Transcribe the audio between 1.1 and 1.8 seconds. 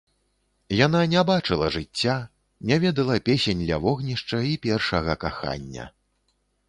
не бачыла